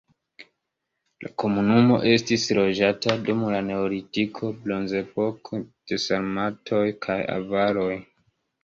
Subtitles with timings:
[1.25, 7.93] La komunumo estis loĝata dum la neolitiko, bronzepoko, de sarmatoj kaj avaroj.